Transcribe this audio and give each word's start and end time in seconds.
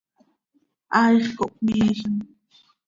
Haaix 0.93 1.25
cohpmiijim. 1.37 2.13